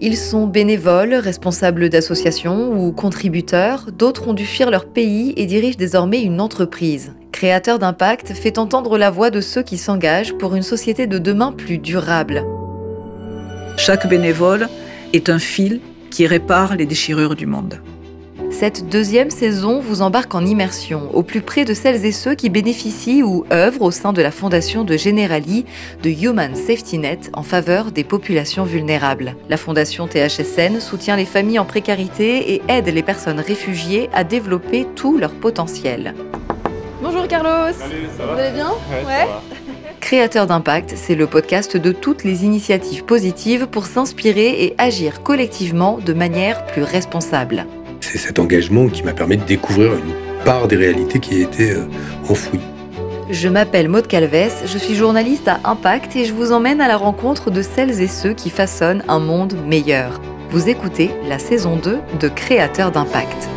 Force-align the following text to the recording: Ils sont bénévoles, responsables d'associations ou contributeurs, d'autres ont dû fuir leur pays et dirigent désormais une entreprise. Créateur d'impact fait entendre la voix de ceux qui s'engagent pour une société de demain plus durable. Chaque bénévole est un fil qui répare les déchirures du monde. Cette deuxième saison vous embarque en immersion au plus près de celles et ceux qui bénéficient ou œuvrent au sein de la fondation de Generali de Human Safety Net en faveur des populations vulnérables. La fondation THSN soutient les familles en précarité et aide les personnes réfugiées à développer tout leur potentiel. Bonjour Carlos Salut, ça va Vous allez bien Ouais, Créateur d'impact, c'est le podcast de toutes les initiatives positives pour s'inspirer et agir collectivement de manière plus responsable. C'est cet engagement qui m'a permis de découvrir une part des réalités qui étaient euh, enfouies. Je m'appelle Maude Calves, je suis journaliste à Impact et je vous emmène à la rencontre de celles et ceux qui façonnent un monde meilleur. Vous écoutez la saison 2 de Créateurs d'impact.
Ils 0.00 0.16
sont 0.16 0.48
bénévoles, 0.48 1.14
responsables 1.14 1.88
d'associations 1.88 2.72
ou 2.72 2.90
contributeurs, 2.90 3.92
d'autres 3.92 4.26
ont 4.26 4.34
dû 4.34 4.44
fuir 4.44 4.70
leur 4.70 4.86
pays 4.86 5.32
et 5.36 5.46
dirigent 5.46 5.78
désormais 5.78 6.20
une 6.20 6.40
entreprise. 6.40 7.14
Créateur 7.30 7.78
d'impact 7.78 8.32
fait 8.32 8.58
entendre 8.58 8.98
la 8.98 9.10
voix 9.10 9.30
de 9.30 9.40
ceux 9.40 9.62
qui 9.62 9.78
s'engagent 9.78 10.34
pour 10.34 10.56
une 10.56 10.62
société 10.62 11.06
de 11.06 11.18
demain 11.18 11.52
plus 11.52 11.78
durable. 11.78 12.44
Chaque 13.76 14.08
bénévole 14.08 14.68
est 15.12 15.28
un 15.28 15.38
fil 15.38 15.80
qui 16.10 16.26
répare 16.26 16.74
les 16.74 16.86
déchirures 16.86 17.36
du 17.36 17.46
monde. 17.46 17.80
Cette 18.64 18.88
deuxième 18.88 19.28
saison 19.28 19.78
vous 19.78 20.00
embarque 20.00 20.34
en 20.34 20.42
immersion 20.42 21.10
au 21.12 21.22
plus 21.22 21.42
près 21.42 21.66
de 21.66 21.74
celles 21.74 22.06
et 22.06 22.12
ceux 22.12 22.34
qui 22.34 22.48
bénéficient 22.48 23.22
ou 23.22 23.44
œuvrent 23.52 23.82
au 23.82 23.90
sein 23.90 24.14
de 24.14 24.22
la 24.22 24.30
fondation 24.30 24.84
de 24.84 24.96
Generali 24.96 25.66
de 26.02 26.08
Human 26.08 26.54
Safety 26.54 26.96
Net 26.96 27.28
en 27.34 27.42
faveur 27.42 27.92
des 27.92 28.04
populations 28.04 28.64
vulnérables. 28.64 29.36
La 29.50 29.58
fondation 29.58 30.08
THSN 30.08 30.80
soutient 30.80 31.16
les 31.16 31.26
familles 31.26 31.58
en 31.58 31.66
précarité 31.66 32.54
et 32.54 32.62
aide 32.68 32.88
les 32.88 33.02
personnes 33.02 33.38
réfugiées 33.38 34.08
à 34.14 34.24
développer 34.24 34.86
tout 34.96 35.18
leur 35.18 35.34
potentiel. 35.34 36.14
Bonjour 37.02 37.28
Carlos 37.28 37.74
Salut, 37.74 38.08
ça 38.16 38.24
va 38.24 38.32
Vous 38.32 38.40
allez 38.40 38.52
bien 38.52 38.70
Ouais, 39.06 39.28
Créateur 40.00 40.46
d'impact, 40.46 40.94
c'est 40.96 41.16
le 41.16 41.26
podcast 41.26 41.76
de 41.76 41.92
toutes 41.92 42.24
les 42.24 42.46
initiatives 42.46 43.04
positives 43.04 43.66
pour 43.66 43.84
s'inspirer 43.84 44.64
et 44.64 44.74
agir 44.78 45.22
collectivement 45.22 45.98
de 45.98 46.14
manière 46.14 46.64
plus 46.64 46.82
responsable. 46.82 47.66
C'est 48.04 48.18
cet 48.18 48.38
engagement 48.38 48.86
qui 48.88 49.02
m'a 49.02 49.14
permis 49.14 49.38
de 49.38 49.44
découvrir 49.44 49.94
une 49.94 50.44
part 50.44 50.68
des 50.68 50.76
réalités 50.76 51.20
qui 51.20 51.40
étaient 51.40 51.72
euh, 51.72 51.88
enfouies. 52.28 52.60
Je 53.30 53.48
m'appelle 53.48 53.88
Maude 53.88 54.06
Calves, 54.06 54.52
je 54.66 54.78
suis 54.78 54.94
journaliste 54.94 55.48
à 55.48 55.58
Impact 55.64 56.14
et 56.14 56.26
je 56.26 56.34
vous 56.34 56.52
emmène 56.52 56.82
à 56.82 56.86
la 56.86 56.98
rencontre 56.98 57.50
de 57.50 57.62
celles 57.62 58.02
et 58.02 58.06
ceux 58.06 58.34
qui 58.34 58.50
façonnent 58.50 59.02
un 59.08 59.20
monde 59.20 59.54
meilleur. 59.66 60.20
Vous 60.50 60.68
écoutez 60.68 61.10
la 61.26 61.38
saison 61.38 61.76
2 61.76 61.98
de 62.20 62.28
Créateurs 62.28 62.92
d'impact. 62.92 63.48